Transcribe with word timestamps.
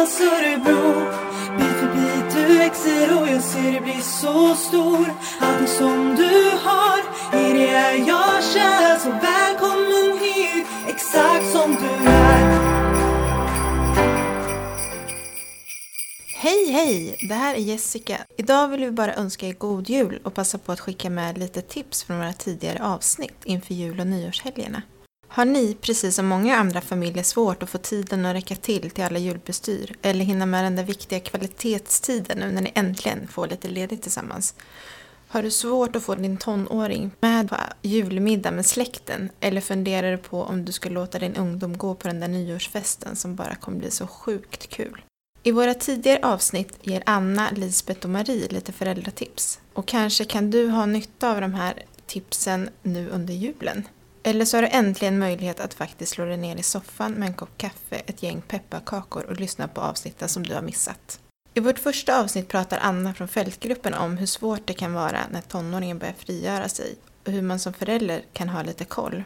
lämnas 0.00 0.20
Örebro 0.20 1.10
Bit 1.58 1.76
för 1.76 1.94
bit 1.94 2.34
du 2.34 2.58
växer 2.58 3.20
och 3.20 3.28
jag 3.28 3.42
ser 3.42 3.72
dig 3.72 3.80
bli 3.80 4.02
så 4.02 4.54
stor 4.54 5.14
Allting 5.40 5.66
som 5.66 6.16
du 6.16 6.50
har, 6.62 6.98
i 7.40 7.52
det 7.52 7.68
är 7.68 8.08
jag 8.08 8.44
kär 8.44 8.98
Så 8.98 9.10
välkommen 9.10 10.18
hit, 10.18 10.66
exakt 10.88 11.52
som 11.52 11.74
du 11.74 12.10
är 12.10 12.70
Hej 16.34 16.70
hej! 16.70 17.16
Det 17.28 17.34
här 17.34 17.54
är 17.54 17.58
Jessica. 17.58 18.18
Idag 18.36 18.68
vill 18.68 18.80
vi 18.80 18.90
bara 18.90 19.14
önska 19.14 19.46
er 19.46 19.52
god 19.52 19.88
jul 19.88 20.20
och 20.24 20.34
passa 20.34 20.58
på 20.58 20.72
att 20.72 20.80
skicka 20.80 21.10
med 21.10 21.38
lite 21.38 21.62
tips 21.62 22.04
från 22.04 22.18
våra 22.18 22.32
tidigare 22.32 22.84
avsnitt 22.84 23.44
inför 23.44 23.74
jul 23.74 24.00
och 24.00 24.06
nyårshelgerna. 24.06 24.82
Har 25.32 25.44
ni, 25.44 25.76
precis 25.80 26.16
som 26.16 26.26
många 26.26 26.56
andra 26.56 26.80
familjer, 26.80 27.22
svårt 27.22 27.62
att 27.62 27.70
få 27.70 27.78
tiden 27.78 28.26
att 28.26 28.36
räcka 28.36 28.54
till 28.54 28.90
till 28.90 29.04
alla 29.04 29.18
julbestyr 29.18 29.96
eller 30.02 30.24
hinna 30.24 30.46
med 30.46 30.64
den 30.64 30.76
där 30.76 30.84
viktiga 30.84 31.20
kvalitetstiden 31.20 32.38
nu 32.38 32.52
när 32.52 32.62
ni 32.62 32.72
äntligen 32.74 33.28
får 33.28 33.46
lite 33.46 33.68
ledigt 33.68 34.02
tillsammans? 34.02 34.54
Har 35.28 35.42
du 35.42 35.50
svårt 35.50 35.96
att 35.96 36.02
få 36.02 36.14
din 36.14 36.36
tonåring 36.36 37.10
med 37.20 37.48
på 37.48 37.56
julmiddag 37.82 38.50
med 38.50 38.66
släkten 38.66 39.30
eller 39.40 39.60
funderar 39.60 40.12
du 40.12 40.18
på 40.18 40.42
om 40.42 40.64
du 40.64 40.72
ska 40.72 40.88
låta 40.88 41.18
din 41.18 41.36
ungdom 41.36 41.78
gå 41.78 41.94
på 41.94 42.08
den 42.08 42.20
där 42.20 42.28
nyårsfesten 42.28 43.16
som 43.16 43.36
bara 43.36 43.54
kommer 43.54 43.78
bli 43.78 43.90
så 43.90 44.06
sjukt 44.06 44.68
kul? 44.68 45.02
I 45.42 45.50
våra 45.50 45.74
tidigare 45.74 46.20
avsnitt 46.22 46.78
ger 46.82 47.02
Anna, 47.06 47.50
Lisbeth 47.50 48.04
och 48.04 48.10
Marie 48.10 48.48
lite 48.48 48.72
föräldratips. 48.72 49.60
Och 49.72 49.86
kanske 49.86 50.24
kan 50.24 50.50
du 50.50 50.68
ha 50.68 50.86
nytta 50.86 51.30
av 51.30 51.40
de 51.40 51.54
här 51.54 51.82
tipsen 52.06 52.70
nu 52.82 53.08
under 53.08 53.34
julen. 53.34 53.84
Eller 54.22 54.44
så 54.44 54.56
har 54.56 54.62
du 54.62 54.68
äntligen 54.68 55.18
möjlighet 55.18 55.60
att 55.60 55.74
faktiskt 55.74 56.12
slå 56.12 56.24
dig 56.24 56.36
ner 56.36 56.56
i 56.56 56.62
soffan 56.62 57.12
med 57.12 57.28
en 57.28 57.34
kopp 57.34 57.58
kaffe, 57.58 57.96
ett 58.06 58.22
gäng 58.22 58.40
pepparkakor 58.40 59.24
och 59.24 59.40
lyssna 59.40 59.68
på 59.68 59.80
avsnitten 59.80 60.28
som 60.28 60.42
du 60.42 60.54
har 60.54 60.62
missat. 60.62 61.20
I 61.54 61.60
vårt 61.60 61.78
första 61.78 62.20
avsnitt 62.20 62.48
pratar 62.48 62.78
Anna 62.78 63.14
från 63.14 63.28
Fältgruppen 63.28 63.94
om 63.94 64.16
hur 64.16 64.26
svårt 64.26 64.66
det 64.66 64.74
kan 64.74 64.92
vara 64.92 65.20
när 65.30 65.40
tonåringen 65.40 65.98
börjar 65.98 66.14
frigöra 66.14 66.68
sig 66.68 66.94
och 67.24 67.32
hur 67.32 67.42
man 67.42 67.58
som 67.58 67.72
förälder 67.72 68.24
kan 68.32 68.48
ha 68.48 68.62
lite 68.62 68.84
koll. 68.84 69.22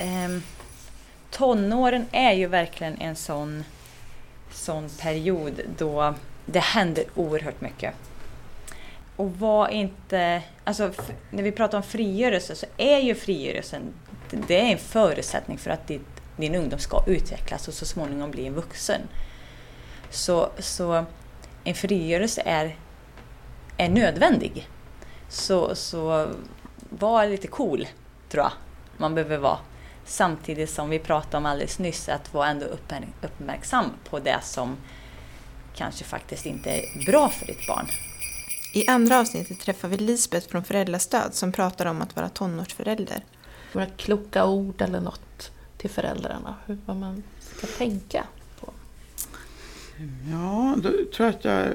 Um, 0.00 0.42
tonåren 1.30 2.06
är 2.12 2.32
ju 2.32 2.46
verkligen 2.46 2.96
en 3.00 3.16
sån, 3.16 3.64
sån 4.50 4.88
period 4.88 5.60
då 5.78 6.14
det 6.46 6.60
händer 6.60 7.04
oerhört 7.14 7.60
mycket. 7.60 7.94
Och 9.16 9.38
var 9.38 9.68
inte... 9.68 10.42
Alltså, 10.64 10.90
när 11.30 11.42
vi 11.42 11.52
pratar 11.52 11.78
om 11.78 11.84
frigörelse 11.84 12.54
så 12.54 12.66
är 12.76 12.98
ju 12.98 13.14
frigörelsen 13.14 13.92
det 14.30 14.60
är 14.60 14.72
en 14.72 14.78
förutsättning 14.78 15.58
för 15.58 15.70
att 15.70 15.86
ditt, 15.86 16.22
din 16.36 16.54
ungdom 16.54 16.78
ska 16.78 17.04
utvecklas 17.06 17.68
och 17.68 17.74
så 17.74 17.86
småningom 17.86 18.30
bli 18.30 18.46
en 18.46 18.54
vuxen. 18.54 19.00
Så, 20.10 20.50
så 20.58 21.04
en 21.64 21.74
frigörelse 21.74 22.42
är, 22.46 22.76
är 23.76 23.88
nödvändig. 23.88 24.68
Så, 25.28 25.74
så 25.74 26.28
var 26.90 27.26
lite 27.26 27.46
cool, 27.46 27.86
tror 28.28 28.44
jag 28.44 28.52
man 28.96 29.14
behöver 29.14 29.38
vara. 29.38 29.58
Samtidigt 30.04 30.70
som 30.70 30.90
vi 30.90 30.98
pratade 30.98 31.36
om 31.36 31.46
alldeles 31.46 31.78
nyss, 31.78 32.08
att 32.08 32.34
vara 32.34 32.48
ändå 32.48 32.66
uppmärksam 33.22 33.92
på 34.10 34.18
det 34.18 34.38
som 34.42 34.76
kanske 35.74 36.04
faktiskt 36.04 36.46
inte 36.46 36.70
är 36.70 37.06
bra 37.06 37.28
för 37.28 37.46
ditt 37.46 37.66
barn. 37.66 37.86
I 38.72 38.88
andra 38.88 39.20
avsnittet 39.20 39.60
träffar 39.60 39.88
vi 39.88 39.96
Lisbeth 39.96 40.48
från 40.48 40.64
Föräldrastöd 40.64 41.34
som 41.34 41.52
pratar 41.52 41.86
om 41.86 42.02
att 42.02 42.16
vara 42.16 42.28
tonårsförälder. 42.28 43.24
Några 43.72 43.86
kloka 43.86 44.46
ord 44.46 44.82
eller 44.82 45.00
något 45.00 45.50
till 45.76 45.90
föräldrarna, 45.90 46.54
hur, 46.66 46.78
vad 46.86 46.96
man 46.96 47.22
ska 47.40 47.66
tänka 47.66 48.24
på. 48.60 48.72
Ja, 50.30 50.74
då 50.76 50.90
tror 50.90 51.26
jag 51.26 51.28
att 51.28 51.44
jag 51.44 51.72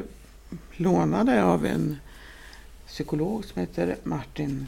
lånade 0.72 1.44
av 1.44 1.66
en 1.66 1.98
psykolog 2.88 3.46
som 3.46 3.60
heter 3.60 3.98
Martin 4.04 4.68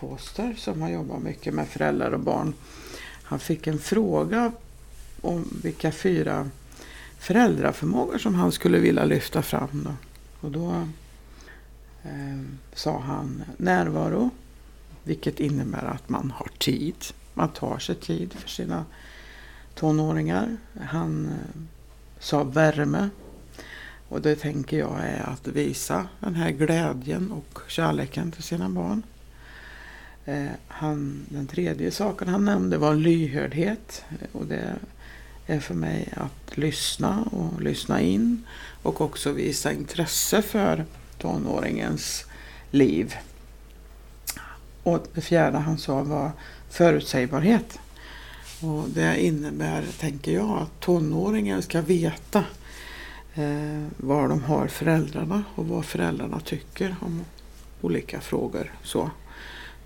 Foster 0.00 0.54
som 0.58 0.82
har 0.82 0.88
jobbat 0.88 1.22
mycket 1.22 1.54
med 1.54 1.68
föräldrar 1.68 2.10
och 2.10 2.20
barn. 2.20 2.54
Han 3.22 3.38
fick 3.38 3.66
en 3.66 3.78
fråga 3.78 4.52
om 5.20 5.60
vilka 5.62 5.92
fyra 5.92 6.50
föräldraförmågor 7.18 8.18
som 8.18 8.34
han 8.34 8.52
skulle 8.52 8.78
vilja 8.78 9.04
lyfta 9.04 9.42
fram. 9.42 9.82
Då. 9.84 9.92
Och 10.46 10.52
då 10.52 10.70
eh, 12.02 12.42
sa 12.74 12.98
han 12.98 13.44
närvaro, 13.56 14.30
vilket 15.04 15.40
innebär 15.40 15.84
att 15.84 16.08
man 16.08 16.30
har 16.30 16.50
tid. 16.58 16.96
Man 17.34 17.48
tar 17.48 17.78
sig 17.78 17.94
tid 17.94 18.32
för 18.32 18.48
sina 18.48 18.84
tonåringar. 19.74 20.56
Han 20.80 21.26
eh, 21.26 21.60
sa 22.18 22.44
värme. 22.44 23.08
Och 24.08 24.22
det 24.22 24.36
tänker 24.36 24.78
jag 24.78 25.00
är 25.00 25.28
att 25.30 25.46
visa 25.46 26.08
den 26.20 26.34
här 26.34 26.50
glädjen 26.50 27.32
och 27.32 27.60
kärleken 27.68 28.32
till 28.32 28.42
sina 28.42 28.68
barn. 28.68 29.02
Eh, 30.24 30.46
han, 30.68 31.26
den 31.28 31.46
tredje 31.46 31.90
saken 31.90 32.28
han 32.28 32.44
nämnde 32.44 32.78
var 32.78 32.94
lyhördhet. 32.94 34.04
Och 34.32 34.46
det 34.46 34.74
är 35.46 35.60
för 35.60 35.74
mig 35.74 36.12
att 36.16 36.56
lyssna 36.56 37.22
och 37.22 37.62
lyssna 37.62 38.00
in 38.00 38.44
och 38.82 39.00
också 39.00 39.32
visa 39.32 39.72
intresse 39.72 40.42
för 40.42 40.84
tonåringens 41.18 42.24
liv. 42.70 43.14
Och 44.82 45.06
det 45.14 45.20
fjärde 45.20 45.58
han 45.58 45.78
sa 45.78 46.02
var 46.02 46.30
förutsägbarhet. 46.70 47.78
Och 48.60 48.88
det 48.88 49.24
innebär, 49.24 49.84
tänker 50.00 50.32
jag, 50.32 50.58
att 50.58 50.80
tonåringen 50.80 51.62
ska 51.62 51.80
veta 51.80 52.44
eh, 53.34 53.86
var 53.96 54.28
de 54.28 54.42
har 54.42 54.68
föräldrarna 54.68 55.44
och 55.54 55.66
vad 55.66 55.84
föräldrarna 55.84 56.40
tycker 56.40 56.96
om 57.00 57.24
olika 57.80 58.20
frågor. 58.20 58.72
Så, 58.82 59.10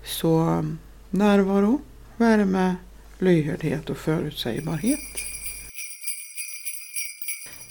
så 0.05 0.49
eh, 0.49 0.63
närvaro, 1.09 1.81
värme, 2.17 2.75
lyhördhet 3.19 3.89
och 3.89 3.97
förutsägbarhet. 3.97 5.30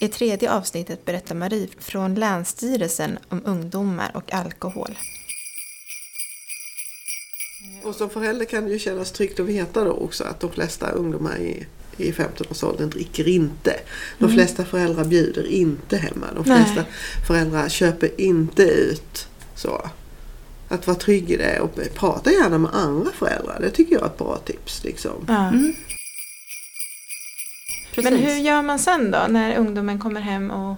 I 0.03 0.09
tredje 0.09 0.53
avsnittet 0.53 1.05
berättar 1.05 1.35
Marie 1.35 1.69
från 1.79 2.15
Länsstyrelsen 2.15 3.19
om 3.29 3.43
ungdomar 3.45 4.11
och 4.15 4.33
alkohol. 4.33 4.99
Och 7.83 7.95
som 7.95 8.11
förälder 8.11 8.45
kan 8.45 8.65
det 8.65 8.71
ju 8.71 8.79
kännas 8.79 9.13
tryggt 9.13 9.41
att 9.41 9.47
veta 9.47 9.85
då 9.85 9.91
också 9.91 10.25
att 10.25 10.41
de 10.41 10.51
flesta 10.51 10.91
ungdomar 10.91 11.39
i, 11.39 11.67
i 11.97 12.13
15-årsåldern 12.13 12.91
dricker 12.91 13.29
inte. 13.29 13.81
De 14.19 14.25
mm. 14.25 14.37
flesta 14.37 14.65
föräldrar 14.65 15.05
bjuder 15.05 15.47
inte 15.47 15.97
hemma. 15.97 16.27
De 16.35 16.45
flesta 16.45 16.75
Nej. 16.75 16.87
föräldrar 17.27 17.69
köper 17.69 18.21
inte 18.21 18.63
ut. 18.63 19.29
Så. 19.55 19.91
Att 20.69 20.87
vara 20.87 20.97
trygg 20.97 21.31
i 21.31 21.37
det 21.37 21.61
och 21.61 21.79
prata 21.95 22.33
gärna 22.33 22.59
med 22.59 22.71
andra 22.75 23.11
föräldrar. 23.13 23.59
Det 23.61 23.71
tycker 23.71 23.93
jag 23.93 24.03
är 24.03 24.07
ett 24.07 24.19
bra 24.19 24.37
tips. 24.37 24.85
Liksom. 24.85 25.27
Mm. 25.29 25.75
Men 28.05 28.17
hur 28.17 28.35
gör 28.35 28.63
man 28.63 28.79
sen 28.79 29.11
då 29.11 29.27
när 29.29 29.57
ungdomen 29.57 29.99
kommer 29.99 30.21
hem 30.21 30.51
och 30.51 30.77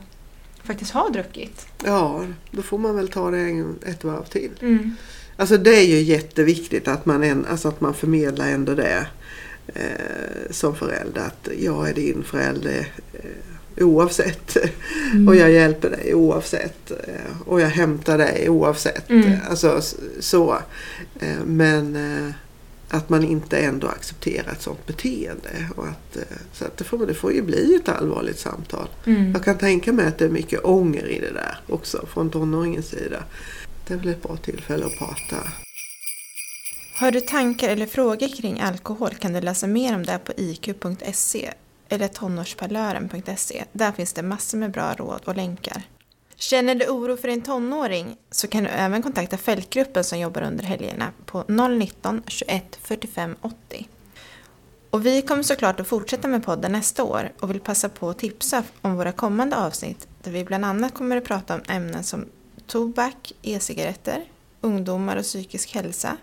faktiskt 0.64 0.90
har 0.90 1.10
druckit? 1.10 1.66
Ja, 1.84 2.24
då 2.50 2.62
får 2.62 2.78
man 2.78 2.96
väl 2.96 3.08
ta 3.08 3.30
det 3.30 3.64
ett 3.86 4.04
varv 4.04 4.24
till. 4.24 4.50
Mm. 4.60 4.96
Alltså 5.36 5.56
det 5.56 5.76
är 5.76 5.86
ju 5.86 6.00
jätteviktigt 6.00 6.88
att 6.88 7.06
man, 7.06 7.22
en, 7.22 7.46
alltså 7.46 7.68
att 7.68 7.80
man 7.80 7.94
förmedlar 7.94 8.48
ändå 8.48 8.74
det 8.74 9.06
eh, 9.66 10.50
som 10.50 10.76
förälder. 10.76 11.20
Att 11.20 11.48
jag 11.58 11.88
är 11.88 11.94
din 11.94 12.22
förälder 12.22 12.86
eh, 13.12 13.86
oavsett. 13.86 14.56
Mm. 15.12 15.28
Och 15.28 15.36
jag 15.36 15.50
hjälper 15.50 15.90
dig 15.90 16.14
oavsett. 16.14 16.90
Eh, 16.90 17.40
och 17.46 17.60
jag 17.60 17.68
hämtar 17.68 18.18
dig 18.18 18.48
oavsett. 18.48 19.10
Mm. 19.10 19.32
Alltså 19.50 19.80
så. 20.20 20.58
Eh, 21.20 21.44
men 21.44 21.96
eh, 21.96 22.34
att 22.92 23.08
man 23.08 23.24
inte 23.24 23.58
ändå 23.58 23.86
accepterar 23.86 24.52
ett 24.52 24.62
sådant 24.62 24.86
beteende. 24.86 25.68
Och 25.76 25.86
att, 25.86 26.16
eh, 26.16 26.22
så 26.52 26.64
att 26.64 26.76
det, 26.76 26.84
får, 26.84 27.06
det 27.06 27.14
får 27.14 27.32
ju 27.32 27.42
bli 27.42 27.74
ett 27.74 27.88
allvarligt 27.88 28.38
samtal. 28.38 28.88
Mm. 29.06 29.32
Jag 29.32 29.44
kan 29.44 29.58
tänka 29.58 29.92
mig 29.92 30.06
att 30.06 30.18
det 30.18 30.24
är 30.24 30.28
mycket 30.28 30.64
ånger 30.64 31.06
i 31.06 31.18
det 31.18 31.32
där 31.32 31.58
också 31.68 32.06
från 32.06 32.30
tonåringens 32.30 32.86
sida. 32.86 33.24
Det 33.86 33.94
är 33.94 33.98
väl 33.98 34.08
ett 34.08 34.22
bra 34.22 34.36
tillfälle 34.36 34.86
att 34.86 34.98
prata. 34.98 35.36
Har 36.94 37.10
du 37.10 37.20
tankar 37.20 37.68
eller 37.68 37.86
frågor 37.86 38.36
kring 38.36 38.60
alkohol 38.60 39.14
kan 39.14 39.32
du 39.32 39.40
läsa 39.40 39.66
mer 39.66 39.94
om 39.94 40.02
det 40.02 40.18
på 40.24 40.32
iq.se 40.36 41.52
eller 41.88 42.08
tonårsparlören.se. 42.08 43.64
Där 43.72 43.92
finns 43.92 44.12
det 44.12 44.22
massor 44.22 44.58
med 44.58 44.70
bra 44.70 44.94
råd 44.94 45.20
och 45.24 45.36
länkar. 45.36 45.82
Känner 46.42 46.74
du 46.74 46.88
oro 46.88 47.16
för 47.16 47.28
din 47.28 47.42
tonåring 47.42 48.16
så 48.30 48.48
kan 48.48 48.64
du 48.64 48.70
även 48.70 49.02
kontakta 49.02 49.36
Fältgruppen 49.36 50.04
som 50.04 50.18
jobbar 50.18 50.42
under 50.42 50.64
helgerna 50.64 51.12
på 51.26 51.44
019 51.68 52.22
21 52.26 52.78
45 52.82 53.36
80. 53.40 53.88
Och 54.90 55.06
vi 55.06 55.22
kommer 55.22 55.42
såklart 55.42 55.80
att 55.80 55.86
fortsätta 55.86 56.28
med 56.28 56.44
podden 56.44 56.72
nästa 56.72 57.04
år 57.04 57.32
och 57.40 57.50
vill 57.50 57.60
passa 57.60 57.88
på 57.88 58.10
att 58.10 58.18
tipsa 58.18 58.64
om 58.80 58.96
våra 58.96 59.12
kommande 59.12 59.56
avsnitt 59.56 60.08
där 60.22 60.30
vi 60.30 60.44
bland 60.44 60.64
annat 60.64 60.94
kommer 60.94 61.16
att 61.16 61.24
prata 61.24 61.54
om 61.54 61.62
ämnen 61.68 62.04
som 62.04 62.24
tobak, 62.66 63.32
e-cigaretter, 63.42 64.24
ungdomar 64.60 65.16
och 65.16 65.24
psykisk 65.24 65.74
hälsa, 65.74 66.16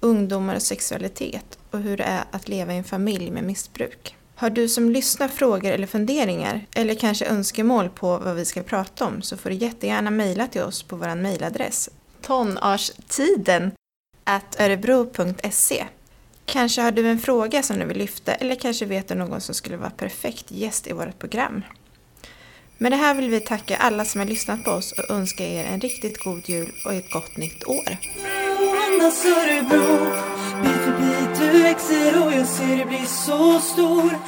ungdomar 0.00 0.54
och 0.54 0.62
sexualitet 0.62 1.58
och 1.70 1.78
hur 1.78 1.96
det 1.96 2.04
är 2.04 2.24
att 2.30 2.48
leva 2.48 2.74
i 2.74 2.76
en 2.76 2.84
familj 2.84 3.30
med 3.30 3.44
missbruk. 3.44 4.17
Har 4.40 4.50
du 4.50 4.68
som 4.68 4.90
lyssnar 4.90 5.28
frågor 5.28 5.70
eller 5.70 5.86
funderingar 5.86 6.66
eller 6.74 6.94
kanske 6.94 7.26
önskemål 7.26 7.88
på 7.88 8.18
vad 8.18 8.36
vi 8.36 8.44
ska 8.44 8.62
prata 8.62 9.06
om 9.06 9.22
så 9.22 9.36
får 9.36 9.50
du 9.50 9.56
jättegärna 9.56 10.10
mejla 10.10 10.46
till 10.46 10.62
oss 10.62 10.82
på 10.82 10.96
vår 10.96 11.14
mejladress 11.14 11.90
tonarstiden 12.22 13.70
örebro.se 14.58 15.84
Kanske 16.44 16.82
har 16.82 16.90
du 16.90 17.08
en 17.08 17.18
fråga 17.18 17.62
som 17.62 17.78
du 17.78 17.84
vill 17.84 17.98
lyfta 17.98 18.34
eller 18.34 18.54
kanske 18.54 18.86
vet 18.86 19.08
du 19.08 19.14
någon 19.14 19.40
som 19.40 19.54
skulle 19.54 19.76
vara 19.76 19.90
perfekt 19.90 20.50
gäst 20.50 20.86
i 20.86 20.92
vårt 20.92 21.18
program. 21.18 21.62
Med 22.78 22.92
det 22.92 22.96
här 22.96 23.14
vill 23.14 23.30
vi 23.30 23.40
tacka 23.40 23.76
alla 23.76 24.04
som 24.04 24.18
har 24.18 24.28
lyssnat 24.28 24.64
på 24.64 24.70
oss 24.70 24.92
och 24.92 25.10
önska 25.10 25.46
er 25.46 25.64
en 25.64 25.80
riktigt 25.80 26.24
god 26.24 26.48
jul 26.48 26.72
och 26.84 26.94
ett 26.94 27.10
gott 27.10 27.36
nytt 27.36 27.64
år. 27.64 27.98
Du 31.38 31.62
växer 31.62 32.26
och 32.26 32.32
jag 32.32 32.46
ser 32.46 32.76
dig 32.76 32.86
bli 32.86 33.06
så 33.06 33.60
stor. 33.60 34.18